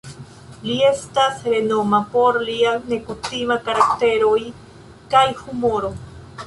Li 0.67 0.77
estas 0.85 1.43
renoma 1.49 1.99
por 2.15 2.39
lia 2.47 2.73
nekutima 2.95 3.59
karakteroj 3.69 4.39
kaj 5.15 5.27
humoro. 5.45 5.99